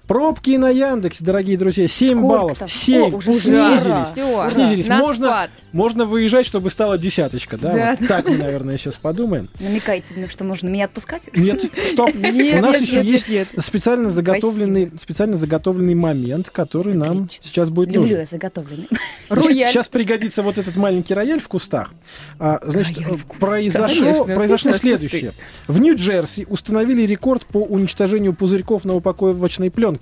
Пробки 0.10 0.58
на 0.58 0.70
Яндексе, 0.72 1.24
дорогие 1.24 1.56
друзья, 1.56 1.88
7 1.88 2.18
Сколько 2.18 2.28
баллов. 2.28 2.58
там? 2.58 2.68
7. 2.68 3.02
О, 3.14 3.16
уже 3.18 3.32
снизились. 3.32 4.08
Все, 4.12 4.50
Снизились. 4.50 4.88
на 4.88 4.98
Можно- 4.98 5.28
спад. 5.28 5.50
Можно 5.72 6.06
выезжать, 6.06 6.48
чтобы 6.48 6.72
стала 6.72 6.98
десяточка, 6.98 7.60
да? 7.60 7.74
Да. 7.74 7.98
Вот 8.00 8.08
так 8.08 8.28
мы, 8.28 8.36
наверное, 8.38 8.80
сейчас 8.80 8.96
подумаем. 8.96 9.50
Намекаете, 9.60 10.08
ну, 10.16 10.28
что 10.28 10.44
можно 10.46 10.68
меня 10.68 10.86
отпускать? 10.86 11.30
Нет, 11.36 11.64
стоп. 11.84 12.16
Нет, 12.16 12.58
У 12.58 12.62
нас 12.62 12.80
нет, 12.80 12.82
еще 12.82 12.96
нет, 12.96 13.06
есть 13.06 13.30
нет, 13.30 13.50
специально 13.64 14.10
заготовленный, 14.10 14.90
специально 15.00 15.38
заготовленный 15.38 15.94
момент, 15.94 16.50
который 16.50 16.96
нам 16.96 17.26
Отлично. 17.26 17.44
сейчас 17.46 17.70
будет 17.70 17.90
Люблю 17.90 18.02
нужен. 18.02 18.18
я 18.18 18.26
заготовленный. 18.26 18.88
Рояль. 19.30 19.72
Сейчас 19.72 19.90
пригодится 19.90 20.42
вот 20.42 20.58
этот 20.58 20.76
маленький 20.76 21.14
рояль 21.14 21.40
в 21.40 21.48
кустах. 21.48 21.94
А, 22.40 22.60
значит, 22.64 22.98
Рояль 22.98 23.20
произошло, 23.40 24.04
Конечно, 24.04 24.36
произошло 24.36 24.72
следующее. 24.72 25.34
В 25.68 25.80
Нью-Джерси 25.80 26.48
установили 26.50 27.04
рекорд 27.04 27.46
по 27.46 27.60
уничтожению 27.60 28.34
пузырьков 28.34 28.86
на 28.86 28.96
упаковочной 28.96 29.70
пленке. 29.70 29.99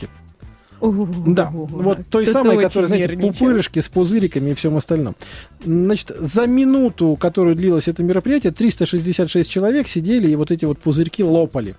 Да, 0.79 1.49
вот 1.51 1.99
той 2.09 2.27
самой, 2.27 2.61
которая, 2.61 2.87
знаете, 2.87 3.17
пупырышки 3.17 3.79
с 3.79 3.87
пузыриками 3.87 4.51
и 4.51 4.53
всем 4.53 4.77
остальном. 4.77 5.15
Значит, 5.63 6.11
за 6.19 6.45
минуту, 6.45 7.17
которую 7.19 7.55
длилось 7.55 7.87
это 7.87 8.03
мероприятие, 8.03 8.51
366 8.51 9.49
человек 9.49 9.87
сидели 9.87 10.29
и 10.29 10.35
вот 10.35 10.51
эти 10.51 10.65
вот 10.65 10.77
пузырьки 10.79 11.23
лопали. 11.23 11.75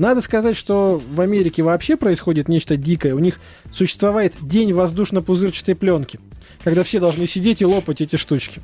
Надо 0.00 0.22
сказать, 0.22 0.56
что 0.56 0.98
в 1.10 1.20
Америке 1.20 1.62
вообще 1.62 1.94
происходит 1.94 2.48
нечто 2.48 2.78
дикое. 2.78 3.14
У 3.14 3.18
них 3.18 3.38
существует 3.70 4.32
день 4.40 4.72
воздушно-пузырчатой 4.72 5.74
пленки 5.74 6.18
когда 6.62 6.84
все 6.84 7.00
должны 7.00 7.26
сидеть 7.26 7.60
и 7.62 7.66
лопать 7.66 8.00
эти 8.00 8.16
штучки. 8.16 8.60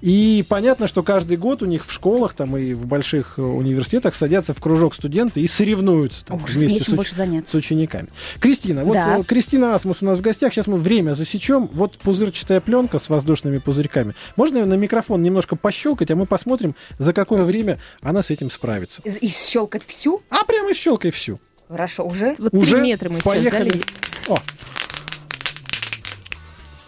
И 0.00 0.44
понятно, 0.48 0.86
что 0.86 1.02
каждый 1.02 1.36
год 1.36 1.62
у 1.62 1.66
них 1.66 1.86
в 1.86 1.92
школах 1.92 2.34
там, 2.34 2.56
и 2.56 2.74
в 2.74 2.86
больших 2.86 3.38
университетах 3.38 4.14
садятся 4.14 4.54
в 4.54 4.60
кружок 4.60 4.94
студенты 4.94 5.40
и 5.40 5.48
соревнуются 5.48 6.24
там, 6.24 6.36
Ох, 6.36 6.48
вместе 6.48 6.80
с, 6.80 6.88
уч- 6.88 7.46
с 7.46 7.54
учениками. 7.54 8.08
Кристина, 8.40 8.84
вот 8.84 8.94
Да. 8.94 9.18
э, 9.18 9.22
Кристина 9.24 9.74
Асмус 9.74 9.98
у 10.02 10.04
нас 10.06 10.18
в 10.18 10.20
гостях. 10.20 10.52
Сейчас 10.52 10.66
мы 10.66 10.76
время 10.78 11.14
засечем. 11.14 11.68
Вот 11.72 11.98
пузырчатая 11.98 12.60
пленка 12.60 12.98
с 12.98 13.08
воздушными 13.08 13.58
пузырьками. 13.58 14.14
Можно 14.36 14.58
ее 14.58 14.64
на 14.64 14.74
микрофон 14.74 15.22
немножко 15.22 15.56
пощелкать, 15.56 16.10
а 16.10 16.16
мы 16.16 16.26
посмотрим, 16.26 16.74
за 16.98 17.12
какое 17.12 17.44
время 17.44 17.78
она 18.02 18.22
с 18.22 18.30
этим 18.30 18.50
справится. 18.50 19.02
И, 19.04 19.10
и 19.10 19.28
щелкать 19.28 19.84
всю? 19.86 20.22
А 20.30 20.44
прямо 20.44 20.71
щелкай 20.74 21.10
всю. 21.10 21.40
Хорошо, 21.68 22.04
уже? 22.06 22.34
Вот 22.38 22.52
Уже? 22.54 22.72
три 22.76 22.80
метра 22.90 23.08
мы 23.08 23.16
сейчас 23.16 23.24
Поехали. 23.24 23.70
дали. 23.70 23.82
О, 24.28 24.36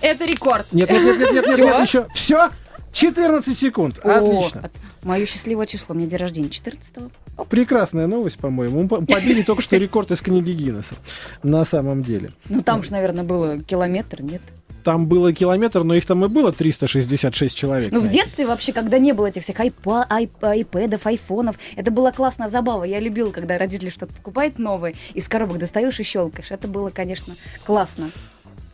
Это 0.01 0.25
рекорд. 0.27 0.67
нет, 0.73 0.91
нет, 0.91 1.03
нет, 1.03 1.19
нет, 1.19 1.33
нет, 1.33 1.47
нет, 1.47 1.59
нет, 1.59 1.81
еще. 1.81 2.07
Все? 2.15 2.51
14 2.93 3.59
секунд. 3.59 3.99
Отлично. 3.99 4.61
О, 4.63 4.67
от- 4.67 4.73
мое 5.05 5.27
счастливое 5.27 5.67
число. 5.67 5.95
У 5.95 5.99
меня 5.99 6.07
день 6.09 6.19
рождения 6.19 6.49
14 6.51 6.95
Прекрасная 7.49 8.07
новость, 8.07 8.39
по-моему. 8.39 8.83
Мы 8.83 8.89
по- 8.89 8.97
побили 9.07 9.43
только 9.43 9.63
что 9.63 9.77
рекорд 9.77 10.11
из 10.13 10.21
книги 10.21 10.53
Гиннесса. 10.53 10.95
На 11.43 11.65
самом 11.65 12.03
деле. 12.03 12.31
Ну, 12.49 12.63
там 12.63 12.85
же, 12.85 12.93
наверное, 12.93 13.25
было 13.25 13.59
километр, 13.59 14.23
нет? 14.23 14.43
Там 14.85 15.07
было 15.07 15.33
километр, 15.33 15.83
но 15.83 15.95
их 15.95 16.05
там 16.05 16.25
и 16.25 16.29
было 16.29 16.53
366 16.53 17.57
человек. 17.57 17.91
Ну, 17.91 18.01
в 18.01 18.09
детстве 18.09 18.47
вообще, 18.47 18.73
когда 18.75 18.99
не 18.99 19.13
было 19.13 19.27
этих 19.27 19.43
всех 19.43 19.59
айпа, 19.59 20.07
айп- 20.11 20.43
айпэдов, 20.43 21.07
айфонов, 21.07 21.57
это 21.75 21.91
была 21.91 22.13
классная 22.13 22.49
забава. 22.49 22.85
Я 22.85 23.01
любила, 23.01 23.31
когда 23.31 23.57
родители 23.57 23.89
что-то 23.89 24.15
покупают 24.15 24.59
новое, 24.59 24.95
из 25.15 25.27
коробок 25.27 25.59
достаешь 25.59 25.99
и 26.01 26.03
щелкаешь. 26.03 26.51
Это 26.51 26.69
было, 26.69 26.91
конечно, 26.91 27.35
классно. 27.65 28.11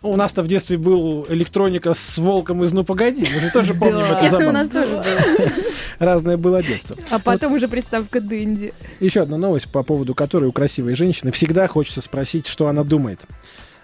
У 0.03 0.17
нас-то 0.17 0.43
в 0.43 0.49
детстве 0.49 0.79
был 0.79 1.27
электроника 1.29 1.93
с 1.95 2.17
волком 2.17 2.65
из 2.65 2.73
«Ну, 2.73 2.85
погоди». 2.85 3.21
Мы 3.35 3.41
же 3.41 3.51
тоже 3.53 3.75
помним 3.75 4.05
это 4.07 4.15
Это 4.15 4.27
у 4.27 4.31
забавно. 4.31 4.53
нас 4.53 4.69
тоже 4.71 4.93
было. 4.95 5.51
Разное 5.99 6.37
было 6.39 6.63
детство. 6.63 6.97
А 7.11 7.19
потом 7.19 7.53
уже 7.53 7.69
приставка 7.69 8.19
Дэнди. 8.21 8.73
Еще 8.99 9.21
одна 9.21 9.37
новость, 9.37 9.71
по 9.71 9.83
поводу 9.83 10.15
которой 10.15 10.47
у 10.47 10.53
красивой 10.53 10.95
женщины 10.97 11.31
всегда 11.33 11.69
хочется 11.69 12.01
спросить, 12.01 12.47
что 12.47 12.67
она 12.69 12.83
думает. 12.83 13.21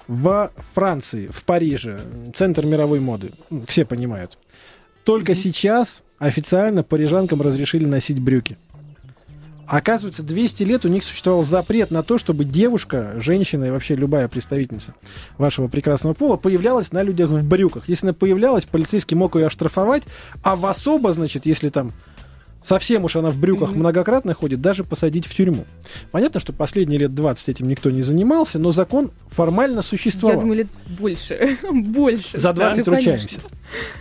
В 0.08 0.52
Франции, 0.74 1.28
в 1.28 1.44
Париже, 1.44 2.00
центр 2.34 2.64
мировой 2.64 3.00
моды, 3.00 3.32
все 3.66 3.84
понимают. 3.84 4.38
Только 5.04 5.34
сейчас 5.34 6.02
официально 6.18 6.82
парижанкам 6.82 7.42
разрешили 7.42 7.84
носить 7.84 8.20
брюки. 8.20 8.56
Оказывается, 9.66 10.22
200 10.22 10.62
лет 10.62 10.84
у 10.84 10.88
них 10.88 11.02
существовал 11.02 11.42
запрет 11.42 11.90
на 11.90 12.04
то, 12.04 12.18
чтобы 12.18 12.44
девушка, 12.44 13.14
женщина 13.20 13.64
и 13.64 13.70
вообще 13.70 13.96
любая 13.96 14.28
представительница 14.28 14.94
вашего 15.38 15.66
прекрасного 15.66 16.14
пола 16.14 16.36
появлялась 16.36 16.92
на 16.92 17.02
людях 17.02 17.30
в 17.30 17.48
брюках. 17.48 17.88
Если 17.88 18.06
она 18.06 18.14
появлялась, 18.14 18.64
полицейский 18.64 19.16
мог 19.16 19.34
ее 19.34 19.46
оштрафовать, 19.46 20.04
а 20.44 20.54
в 20.54 20.66
особо, 20.66 21.12
значит, 21.12 21.46
если 21.46 21.68
там 21.68 21.90
совсем 22.66 23.04
уж 23.04 23.16
она 23.16 23.30
в 23.30 23.38
брюках 23.38 23.70
Мгм. 23.70 23.78
многократно 23.80 24.34
ходит, 24.34 24.60
даже 24.60 24.82
посадить 24.84 25.26
в 25.26 25.34
тюрьму. 25.34 25.64
Понятно, 26.10 26.40
что 26.40 26.52
последние 26.52 26.98
лет 26.98 27.14
20 27.14 27.48
этим 27.48 27.68
никто 27.68 27.90
не 27.90 28.02
занимался, 28.02 28.58
но 28.58 28.72
закон 28.72 29.10
формально 29.30 29.76
Я 29.76 29.82
существовал. 29.82 30.40
думаю, 30.40 30.58
лет 30.58 30.66
больше. 30.98 31.58
Больше. 31.72 32.36
За 32.38 32.52
20 32.52 32.86
Ну, 32.86 32.92
конечно. 32.92 33.12
ручаемся. 33.12 33.40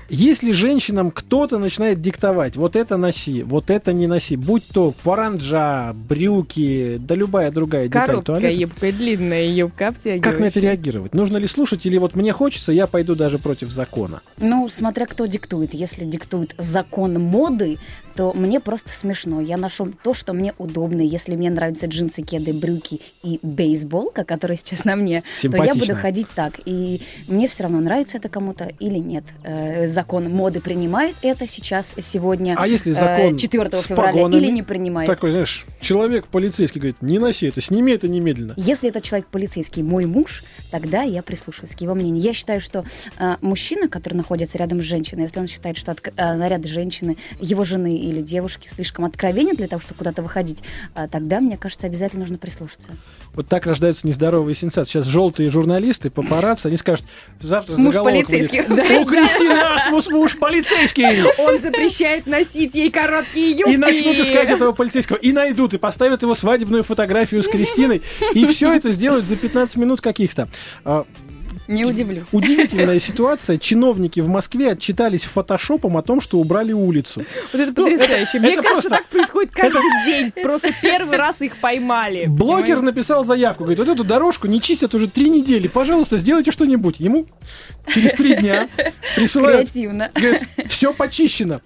Если 0.09 0.51
женщинам 0.51 1.09
кто-то 1.11 1.57
начинает 1.57 2.01
диктовать, 2.01 2.55
вот 2.55 2.75
это 2.75 2.97
носи, 2.97 3.41
вот 3.43 3.69
это 3.69 3.93
не 3.93 4.05
носи, 4.07 4.35
будь 4.35 4.67
то 4.67 4.93
паранджа, 5.03 5.93
брюки, 5.93 6.97
да 6.99 7.15
любая 7.15 7.51
другая 7.51 7.87
деталь 7.87 8.07
Короткая 8.07 8.39
туалета, 8.39 8.59
юбка 8.61 8.91
длинная 8.91 9.47
юбка 9.47 9.87
обтягивающая. 9.89 10.21
как 10.31 10.39
на 10.39 10.45
это 10.45 10.59
реагировать? 10.59 11.13
Нужно 11.15 11.37
ли 11.37 11.47
слушать 11.47 11.85
или 11.85 11.97
вот 11.97 12.15
мне 12.15 12.31
хочется, 12.31 12.71
я 12.71 12.85
пойду 12.87 13.15
даже 13.15 13.39
против 13.39 13.69
закона? 13.71 14.21
Ну, 14.37 14.69
смотря 14.69 15.05
кто 15.07 15.25
диктует. 15.25 15.73
Если 15.73 16.03
диктует 16.05 16.53
закон 16.57 17.19
моды, 17.19 17.77
то 18.15 18.31
мне 18.33 18.59
просто 18.59 18.89
смешно. 18.91 19.41
Я 19.41 19.57
ношу 19.57 19.93
то, 20.03 20.13
что 20.13 20.33
мне 20.33 20.53
удобно. 20.57 21.01
Если 21.01 21.35
мне 21.35 21.49
нравятся 21.49 21.87
джинсы, 21.87 22.21
кеды, 22.21 22.53
брюки 22.53 23.01
и 23.23 23.39
бейсболка, 23.41 24.23
которая 24.23 24.57
сейчас 24.57 24.85
на 24.85 24.95
мне, 24.95 25.21
то 25.41 25.63
я 25.63 25.75
буду 25.75 25.95
ходить 25.95 26.27
так. 26.33 26.59
И 26.65 27.01
мне 27.27 27.47
все 27.47 27.63
равно, 27.63 27.81
нравится 27.81 28.17
это 28.17 28.29
кому-то 28.29 28.71
или 28.79 28.97
нет. 28.97 29.25
Э, 29.43 29.87
Закон 29.87 30.29
моды 30.29 30.61
принимает 30.61 31.15
это 31.21 31.47
сейчас, 31.47 31.95
сегодня, 32.01 32.55
А 32.57 32.67
если 32.67 32.91
э, 32.91 32.95
закон 32.95 33.37
4 33.37 33.71
с 33.71 33.83
февраля, 33.83 34.11
погонами? 34.13 34.41
или 34.41 34.51
не 34.51 34.63
принимает. 34.63 35.09
Такой, 35.09 35.31
знаешь, 35.31 35.65
человек 35.81 36.27
полицейский 36.27 36.79
говорит, 36.79 37.01
не 37.01 37.19
носи 37.19 37.47
это, 37.47 37.59
сними 37.61 37.91
это 37.91 38.07
немедленно. 38.07 38.53
Если 38.55 38.89
этот 38.89 39.03
человек 39.03 39.27
полицейский, 39.27 39.83
мой 39.83 40.05
муж, 40.05 40.43
тогда 40.71 41.01
я 41.03 41.21
прислушиваюсь 41.21 41.75
к 41.75 41.81
его 41.81 41.95
мнению. 41.95 42.21
Я 42.21 42.33
считаю, 42.33 42.61
что 42.61 42.85
э, 43.19 43.35
мужчина, 43.41 43.89
который 43.89 44.13
находится 44.13 44.57
рядом 44.57 44.81
с 44.81 44.85
женщиной, 44.85 45.23
если 45.23 45.39
он 45.39 45.47
считает, 45.47 45.77
что 45.77 45.95
наряд 46.17 46.65
женщины, 46.65 47.17
его 47.39 47.65
жены 47.65 48.04
или 48.05 48.21
девушки 48.21 48.67
слишком 48.67 49.05
откровенен 49.05 49.55
для 49.55 49.67
того, 49.67 49.81
чтобы 49.81 49.97
куда-то 49.97 50.21
выходить, 50.21 50.61
э, 50.95 51.07
тогда, 51.11 51.39
мне 51.39 51.57
кажется, 51.57 51.87
обязательно 51.87 52.21
нужно 52.21 52.37
прислушаться. 52.37 52.91
Вот 53.33 53.47
так 53.47 53.65
рождаются 53.65 54.07
нездоровые 54.07 54.55
сенсации. 54.55 54.91
Сейчас 54.91 55.05
желтые 55.05 55.49
журналисты, 55.49 56.09
папарацци, 56.09 56.67
они 56.67 56.77
скажут, 56.77 57.05
завтра 57.39 57.75
Муж 57.75 57.93
заголовок 57.93 58.27
полицейский. 58.27 58.61
будет, 58.61 58.91
У 58.91 59.05
Кристины 59.05 59.59
Асмус 59.59 60.07
муж 60.07 60.37
полицейский! 60.37 61.23
Он 61.37 61.61
запрещает 61.61 62.25
носить 62.25 62.75
ей 62.75 62.91
короткие 62.91 63.51
юбки. 63.51 63.73
И 63.73 63.77
начнут 63.77 64.17
искать 64.17 64.49
этого 64.49 64.71
полицейского. 64.71 65.17
И 65.17 65.31
найдут, 65.31 65.73
и 65.73 65.77
поставят 65.77 66.21
его 66.21 66.35
свадебную 66.35 66.83
фотографию 66.83 67.43
с 67.43 67.47
Кристиной. 67.47 68.01
И 68.33 68.45
все 68.45 68.73
это 68.73 68.91
сделают 68.91 69.25
за 69.25 69.35
15 69.35 69.75
минут 69.77 70.01
каких-то. 70.01 70.47
Не 71.67 71.85
удивлюсь. 71.85 72.27
Удивительная 72.31 72.99
ситуация. 72.99 73.57
Чиновники 73.57 74.19
в 74.19 74.27
Москве 74.27 74.71
отчитались 74.71 75.23
фотошопом 75.23 75.97
о 75.97 76.01
том, 76.01 76.21
что 76.21 76.37
убрали 76.39 76.73
улицу. 76.73 77.23
Вот 77.53 77.61
это 77.61 77.73
Ну, 77.75 77.83
потрясающе. 77.89 78.37
это- 78.37 78.39
Мне 78.39 78.53
это 78.53 78.63
кажется, 78.63 78.89
просто- 78.89 78.89
так 78.89 79.07
происходит 79.07 79.51
каждый 79.51 79.81
день. 80.05 80.31
Просто 80.43 80.69
первый 80.81 81.17
раз 81.17 81.41
их 81.41 81.57
поймали. 81.59 82.25
Блогер 82.27 82.63
понимаете? 82.77 82.85
написал 82.85 83.23
заявку, 83.23 83.63
говорит, 83.63 83.79
вот 83.79 83.89
эту 83.89 84.03
дорожку 84.03 84.47
не 84.47 84.61
чистят 84.61 84.93
уже 84.95 85.07
три 85.07 85.29
недели, 85.29 85.67
пожалуйста, 85.67 86.17
сделайте 86.17 86.51
что-нибудь. 86.51 86.99
Ему 86.99 87.25
через 87.87 88.11
три 88.13 88.35
дня 88.35 88.67
присылают, 89.15 89.71
Креативно. 89.71 90.11
говорит, 90.13 90.41
все 90.67 90.93
почищено. 90.93 91.61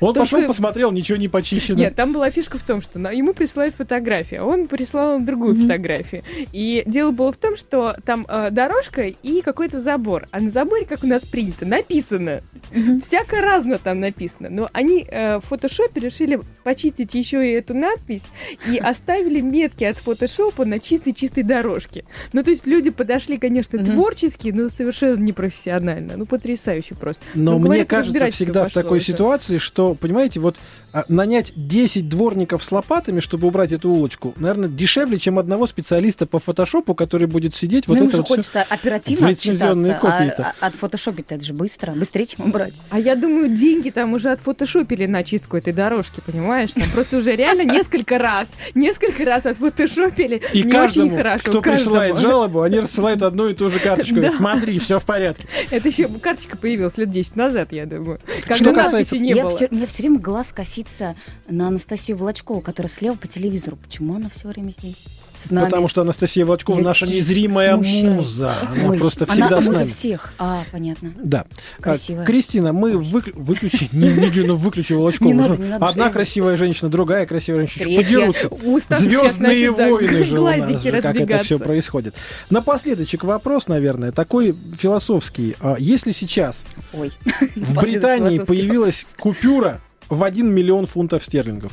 Он 0.00 0.14
Только- 0.14 0.20
пошел, 0.20 0.46
посмотрел, 0.46 0.92
ничего 0.92 1.18
не 1.18 1.28
почищено. 1.28 1.78
Нет, 1.78 1.94
там 1.94 2.12
была 2.12 2.30
фишка 2.30 2.58
в 2.58 2.62
том, 2.62 2.82
что 2.82 2.98
ему 3.10 3.32
присылают 3.34 3.74
фотографию, 3.74 4.42
а 4.42 4.46
он 4.46 4.68
прислал 4.68 5.16
им 5.18 5.24
другую 5.24 5.54
Мгм. 5.54 5.62
фотографию. 5.62 6.22
И 6.52 6.82
дело 6.86 7.10
было 7.10 7.32
в 7.32 7.36
том, 7.36 7.56
что 7.56 7.96
там 8.04 8.26
э, 8.28 8.50
дорожка 8.50 9.02
и 9.06 9.40
какой-то 9.42 9.80
забор. 9.80 10.26
А 10.30 10.40
на 10.40 10.50
заборе, 10.50 10.84
как 10.86 11.02
у 11.04 11.06
нас 11.06 11.24
принято, 11.24 11.66
написано. 11.66 12.42
Мгм. 12.72 13.00
Всяко 13.00 13.40
разно 13.40 13.78
там 13.78 14.00
написано. 14.00 14.48
Но 14.50 14.68
они 14.72 15.04
э, 15.08 15.38
в 15.38 15.42
фотошопе 15.42 16.00
решили 16.00 16.40
почистить 16.64 17.14
еще 17.14 17.46
и 17.48 17.52
эту 17.54 17.74
надпись 17.74 18.24
и 18.70 18.76
оставили 18.78 19.40
метки 19.40 19.84
от 19.84 19.96
фотошопа 19.98 20.64
на 20.64 20.78
чистой-чистой 20.78 21.42
дорожке. 21.42 22.04
Ну, 22.32 22.42
то 22.42 22.50
есть 22.50 22.66
люди 22.66 22.90
подошли, 22.90 23.38
конечно, 23.38 23.78
Мгм. 23.78 23.92
творчески, 23.92 24.48
но 24.50 24.68
совершенно 24.68 25.20
непрофессионально. 25.20 26.14
Ну, 26.16 26.26
потрясающе 26.26 26.94
просто. 26.94 27.24
Но 27.34 27.52
Ну, 27.52 27.58
мне 27.58 27.64
говорят, 27.84 27.88
кажется 27.88 28.30
всегда 28.30 28.66
в 28.68 28.72
такой 28.72 28.98
уже. 28.98 29.06
ситуации, 29.06 29.58
что, 29.58 29.87
понимаете, 29.94 30.40
вот 30.40 30.56
а, 30.92 31.04
нанять 31.08 31.52
10 31.54 32.08
дворников 32.08 32.64
с 32.64 32.72
лопатами, 32.72 33.20
чтобы 33.20 33.46
убрать 33.48 33.72
эту 33.72 33.90
улочку, 33.90 34.32
наверное, 34.36 34.68
дешевле, 34.68 35.18
чем 35.18 35.38
одного 35.38 35.66
специалиста 35.66 36.26
по 36.26 36.38
фотошопу, 36.38 36.94
который 36.94 37.26
будет 37.26 37.54
сидеть 37.54 37.86
Ну, 37.86 37.94
вот 37.94 38.02
это 38.04 38.10
же 38.10 38.16
вот 38.18 38.28
хочется 38.28 38.62
оперативно 38.62 39.28
отчитаться, 39.28 39.98
а- 40.02 40.54
а- 40.60 40.66
от 40.66 40.74
фотошопить 40.74 41.26
это 41.30 41.44
же 41.44 41.52
быстро, 41.52 41.92
быстрее, 41.92 42.26
чем 42.26 42.46
убрать. 42.48 42.74
А 42.90 42.98
я 42.98 43.16
думаю, 43.16 43.54
деньги 43.54 43.90
там 43.90 44.14
уже 44.14 44.30
отфотошопили 44.30 45.06
на 45.06 45.24
чистку 45.24 45.56
этой 45.56 45.72
дорожки, 45.72 46.20
понимаешь? 46.24 46.70
Там 46.72 46.88
просто 46.90 47.18
уже 47.18 47.36
реально 47.36 47.62
несколько 47.70 48.18
раз, 48.18 48.54
несколько 48.74 49.24
раз 49.24 49.44
отфотошопили. 49.46 50.42
И 50.52 50.62
Не 50.62 50.70
каждому, 50.70 51.06
очень 51.08 51.16
хорошо. 51.16 51.38
кто 51.50 51.60
каждому. 51.62 51.76
присылает 51.76 52.18
жалобу, 52.18 52.62
они 52.62 52.80
рассылают 52.80 53.22
одну 53.22 53.48
и 53.48 53.54
ту 53.54 53.68
же 53.68 53.78
карточку. 53.78 54.16
Да. 54.20 54.30
Смотри, 54.30 54.78
все 54.78 54.98
в 54.98 55.04
порядке. 55.04 55.46
Это 55.70 55.88
еще 55.88 56.08
карточка 56.08 56.56
появилась 56.56 56.96
лет 56.96 57.10
10 57.10 57.36
назад, 57.36 57.72
я 57.72 57.86
думаю. 57.86 58.20
Когда 58.42 58.54
Что 58.54 58.72
касается- 58.74 59.18
не 59.18 59.32
я 59.32 59.42
было. 59.44 59.56
Все, 59.56 59.68
мне 59.78 59.86
все 59.86 60.02
время 60.02 60.18
глаз 60.18 60.48
косится 60.52 61.14
на 61.48 61.68
Анастасию 61.68 62.16
Волочкову, 62.16 62.60
которая 62.60 62.90
слева 62.90 63.16
по 63.16 63.28
телевизору. 63.28 63.76
Почему 63.76 64.16
она 64.16 64.28
все 64.28 64.48
время 64.48 64.70
здесь? 64.70 65.04
С 65.38 65.50
нами. 65.50 65.64
Потому 65.66 65.88
что 65.88 66.00
Анастасия 66.00 66.44
Волочкова 66.44 66.78
Я 66.78 66.84
наша 66.84 67.06
незримая 67.06 67.74
смущаюсь. 67.76 68.02
муза. 68.02 68.54
Она 68.70 68.88
Ой, 68.88 68.98
просто 68.98 69.24
она 69.24 69.34
всегда 69.34 69.60
с 69.60 69.64
муза 69.64 69.78
нами. 69.78 69.88
всех. 69.88 70.32
А, 70.38 70.64
понятно. 70.72 71.12
Да. 71.22 71.46
Красивая. 71.80 72.22
А, 72.22 72.26
Кристина, 72.26 72.72
мы 72.72 72.92
выклю- 72.92 73.32
выключи, 73.36 73.88
не, 73.92 74.10
ну, 74.44 74.56
выключи 74.56 74.92
Волочкову. 74.94 75.30
Не 75.30 75.34
надо, 75.34 75.56
не 75.56 75.68
надо, 75.68 75.86
Одна 75.86 76.10
красивая 76.10 76.56
женщина, 76.56 76.90
другая 76.90 77.24
красивая 77.26 77.60
женщина. 77.66 77.84
Подерутся. 77.96 78.50
Звездные 78.98 79.70
войны 79.70 80.24
же 80.24 80.40
у 80.40 80.44
нас, 80.44 80.82
же, 80.82 81.02
как 81.02 81.16
это 81.16 81.42
все 81.42 81.58
происходит. 81.58 82.14
Напоследочек 82.50 83.24
вопрос, 83.24 83.68
наверное, 83.68 84.12
такой 84.12 84.56
философский. 84.78 85.54
А 85.60 85.76
Если 85.78 86.12
сейчас 86.12 86.64
Ой. 86.92 87.12
в 87.56 87.80
Британии 87.80 88.38
появилась 88.40 89.06
купюра 89.18 89.80
в 90.08 90.24
1 90.24 90.52
миллион 90.52 90.86
фунтов 90.86 91.22
стерлингов, 91.22 91.72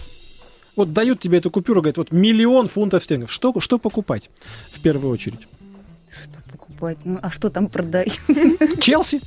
Вот 0.76 0.94
дают 0.94 1.20
тебе 1.20 1.38
эту 1.38 1.52
купюру, 1.52 1.82
говорят, 1.82 1.98
вот 1.98 2.12
миллион 2.12 2.68
фунтов 2.68 3.04
стерлингов. 3.04 3.32
Что, 3.32 3.54
что 3.60 3.78
покупать 3.78 4.30
в 4.72 4.82
первую 4.82 5.14
очередь? 5.14 5.48
Что 6.10 6.40
покупать? 6.52 6.98
Ну, 7.04 7.20
а 7.22 7.32
что 7.32 7.50
там 7.50 7.68
продать? 7.68 8.20
Челси. 8.80 9.22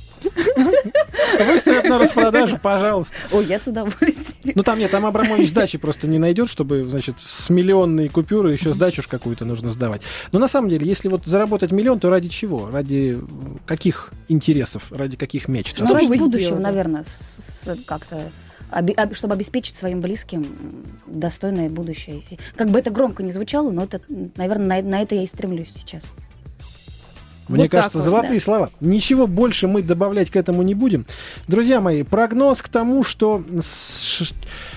Выставят 1.37 1.85
на 1.85 1.99
распродажу, 1.99 2.57
пожалуйста. 2.57 3.13
Ой, 3.31 3.45
я 3.45 3.59
с 3.59 3.67
удовольствием. 3.67 4.53
Ну 4.55 4.63
там 4.63 4.79
нет, 4.79 4.91
там 4.91 5.05
Абрамович 5.05 5.49
сдачи 5.49 5.77
просто 5.77 6.07
не 6.07 6.17
найдет, 6.17 6.49
чтобы, 6.49 6.85
значит, 6.87 7.15
с 7.19 7.49
миллионной 7.49 8.09
купюры 8.09 8.51
еще 8.51 8.73
сдачу 8.73 9.03
какую-то 9.07 9.45
нужно 9.45 9.69
сдавать. 9.71 10.01
Но 10.31 10.39
на 10.39 10.47
самом 10.47 10.69
деле, 10.69 10.87
если 10.87 11.07
вот 11.07 11.25
заработать 11.25 11.71
миллион, 11.71 11.99
то 11.99 12.09
ради 12.09 12.29
чего? 12.29 12.69
Ради 12.69 13.19
каких 13.65 14.11
интересов? 14.27 14.91
Ради 14.91 15.17
каких 15.17 15.47
мечт? 15.47 15.77
Ну, 15.79 15.93
ради 15.93 16.17
будущего, 16.17 16.57
наверное, 16.59 17.05
как-то 17.85 18.31
чтобы 19.13 19.33
обеспечить 19.33 19.75
своим 19.75 20.01
близким 20.01 20.45
достойное 21.05 21.69
будущее. 21.69 22.21
Как 22.55 22.69
бы 22.69 22.79
это 22.79 22.91
громко 22.91 23.23
не 23.23 23.31
звучало, 23.31 23.71
но 23.71 23.83
это, 23.83 24.01
наверное, 24.35 24.81
на, 24.81 24.89
на 24.89 25.01
это 25.01 25.15
я 25.15 25.23
и 25.23 25.27
стремлюсь 25.27 25.73
сейчас. 25.75 26.13
Мне 27.49 27.63
Вот 27.63 27.71
кажется, 27.71 27.97
вот, 27.97 28.03
золотые 28.05 28.39
да. 28.39 28.45
слова. 28.45 28.69
Ничего 28.79 29.25
больше 29.25 29.67
мы 29.67 29.81
добавлять 29.81 30.29
к 30.29 30.35
этому 30.35 30.61
не 30.61 30.75
будем. 30.75 31.05
Друзья 31.47 31.81
мои, 31.81 32.03
прогноз 32.03 32.61
к 32.61 32.69
тому, 32.69 33.03
что 33.03 33.43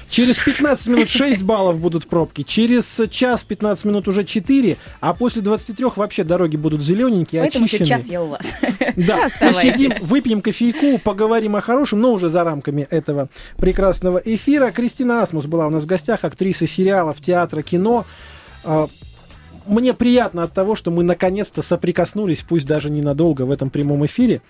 через 0.08 0.36
15 0.36 0.86
минут 0.86 1.08
6 1.10 1.42
баллов 1.42 1.78
будут 1.78 2.06
пробки, 2.06 2.42
через 2.42 3.00
час 3.10 3.44
15 3.44 3.84
минут 3.84 4.08
уже 4.08 4.24
4, 4.24 4.78
а 5.00 5.12
после 5.12 5.42
23 5.42 5.86
вообще 5.96 6.24
дороги 6.24 6.56
будут 6.56 6.82
зелененькие, 6.82 7.42
Поэтому 7.42 7.66
очищенные. 7.66 7.88
час 7.88 8.06
я 8.06 8.22
у 8.22 8.28
вас. 8.28 8.46
Да, 8.96 9.28
посидим, 9.40 9.92
выпьем 10.00 10.40
кофейку, 10.40 10.98
поговорим 10.98 11.56
о 11.56 11.60
хорошем, 11.60 12.00
но 12.00 12.12
уже 12.12 12.30
за 12.30 12.42
рамками 12.42 12.86
этого 12.90 13.28
прекрасного 13.58 14.16
эфира. 14.24 14.70
Кристина 14.70 15.22
Асмус 15.22 15.44
была 15.44 15.66
у 15.66 15.70
нас 15.70 15.82
в 15.82 15.86
гостях, 15.86 16.24
актриса 16.24 16.66
сериалов, 16.66 17.20
театра, 17.20 17.62
кино. 17.62 18.06
Мне 19.66 19.94
приятно 19.94 20.42
от 20.42 20.52
того, 20.52 20.74
что 20.74 20.90
мы 20.90 21.02
наконец-то 21.02 21.62
соприкоснулись, 21.62 22.42
пусть 22.42 22.66
даже 22.66 22.90
ненадолго 22.90 23.42
в 23.42 23.50
этом 23.50 23.70
прямом 23.70 24.04
эфире. 24.06 24.40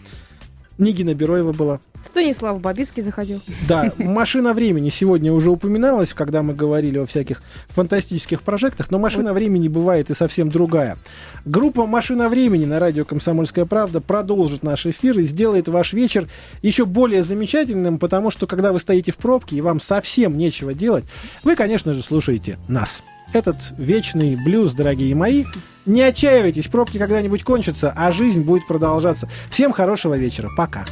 Нигина 0.79 1.15
Бероева 1.15 1.53
была. 1.53 1.81
Станислав 2.05 2.61
Бабицкий 2.61 3.03
заходил. 3.03 3.41
Да, 3.69 3.93
«Машина 3.99 4.55
времени» 4.55 4.89
сегодня 4.89 5.33
уже 5.33 5.51
упоминалась, 5.51 6.13
когда 6.13 6.43
мы 6.43 6.55
говорили 6.55 6.99
о 6.99 7.07
всяких 7.07 7.43
фантастических 7.69 8.43
прожектах, 8.43 8.91
но 8.91 8.99
«Машина 8.99 9.33
времени» 9.33 9.69
бывает 9.69 10.11
и 10.11 10.15
совсем 10.15 10.49
другая. 10.49 10.97
Группа 11.45 11.87
«Машина 11.87 12.29
времени» 12.29 12.65
на 12.65 12.81
радио 12.81 13.05
«Комсомольская 13.05 13.67
правда» 13.67 14.01
продолжит 14.01 14.63
наш 14.63 14.87
эфир 14.87 15.19
и 15.19 15.25
сделает 15.25 15.69
ваш 15.69 15.93
вечер 15.93 16.27
еще 16.63 16.87
более 16.87 17.23
замечательным, 17.23 17.99
потому 17.99 18.31
что, 18.31 18.47
когда 18.47 18.73
вы 18.73 18.81
стоите 18.81 19.13
в 19.13 19.17
пробке 19.17 19.57
и 19.57 19.61
вам 19.61 19.81
совсем 19.81 20.37
нечего 20.37 20.75
делать, 20.75 21.05
вы, 21.45 21.55
конечно 21.55 21.95
же, 21.95 22.03
слушаете 22.03 22.59
нас. 22.67 23.03
Этот 23.33 23.57
вечный 23.79 24.37
блюз, 24.37 24.75
дорогие 24.75 25.15
мои. 25.15 25.45
Не 25.87 26.03
отчаивайтесь, 26.03 26.69
пробки 26.69 26.99
когда-нибудь 26.99 27.45
кончатся, 27.45 27.93
а 27.97 28.13
жизнь 28.13 28.43
будет 28.43 28.67
продолжаться. 28.67 29.29
Всем 29.51 29.73
хорошего 29.73 30.17
вечера. 30.17 30.51
Пока. 30.57 30.85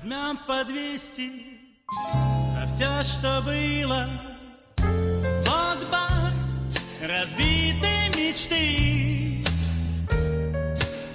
Возьмем 0.00 0.38
по 0.46 0.64
двести 0.64 1.28
за 2.52 2.66
все, 2.68 3.02
что 3.02 3.42
было. 3.42 4.08
Вот 4.76 5.90
бар 5.90 6.32
разбитой 7.02 8.08
мечты 8.14 9.42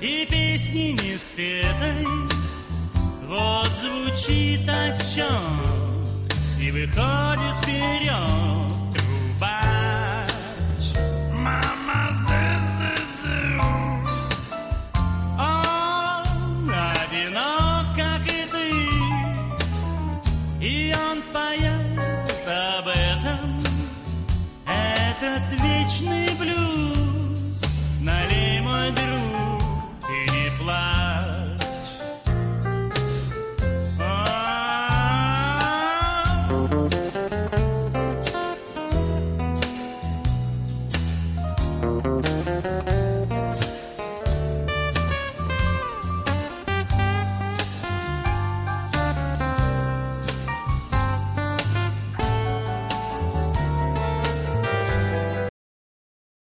и 0.01 0.27
песни 0.29 0.99
не 1.01 1.17
спетой. 1.17 2.05
Вот 3.25 3.69
звучит 3.79 4.67
отчет 4.67 5.29
и 6.59 6.69
выходит 6.69 7.57
вперед 7.61 8.72
поет 21.31 22.47
об 22.47 22.87
этом. 22.87 23.63
Этот 24.65 25.61
вечный 25.61 26.29
блюз 26.39 27.02